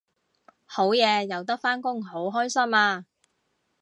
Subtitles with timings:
[0.65, 3.05] 好嘢有得返工好開心啊！